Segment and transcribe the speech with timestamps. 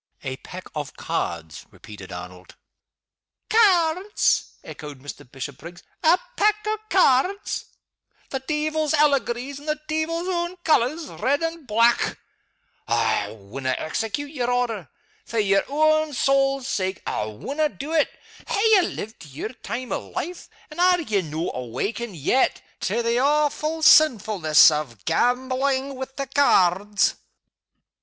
[0.23, 2.55] "A pack of cards," repeated Arnold.
[3.51, 5.31] "Cairds?" echoed Mr.
[5.31, 5.83] Bishopriggs.
[6.01, 7.65] "A pack o' cairds?
[8.31, 12.17] The deevil's allegories in the deevil's own colors red and black!
[12.87, 14.89] I wunna execute yer order.
[15.23, 18.09] For yer ain saul's sake, I wunna do it.
[18.47, 23.03] Ha' ye lived to your time o' life, and are ye no' awakened yet to
[23.03, 27.17] the awfu' seenfulness o' gamblin' wi' the cairds?"